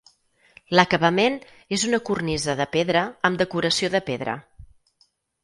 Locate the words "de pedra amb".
2.63-3.39